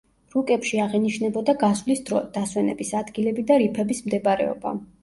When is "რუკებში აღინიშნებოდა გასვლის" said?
0.35-2.03